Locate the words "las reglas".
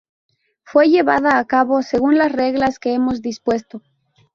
2.17-2.79